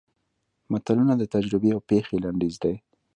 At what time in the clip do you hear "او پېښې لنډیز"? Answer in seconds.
1.75-2.55